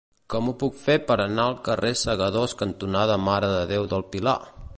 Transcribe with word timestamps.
Com 0.33 0.47
ho 0.51 0.53
puc 0.61 0.79
fer 0.85 0.95
per 1.11 1.17
anar 1.25 1.45
al 1.51 1.59
carrer 1.67 1.93
Segadors 2.05 2.57
cantonada 2.63 3.23
Mare 3.31 3.53
de 3.57 3.65
Déu 3.75 3.91
del 3.95 4.09
Pilar? 4.17 4.39